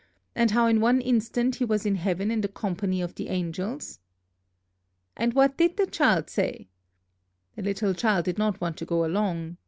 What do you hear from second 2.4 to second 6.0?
the company of the angels?" "And what did the